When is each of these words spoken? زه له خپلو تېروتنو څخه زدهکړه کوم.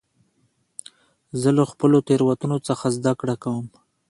زه 1.41 1.49
له 1.57 1.63
خپلو 1.71 1.97
تېروتنو 2.07 2.57
څخه 2.67 2.85
زدهکړه 2.97 3.35
کوم. 3.43 3.65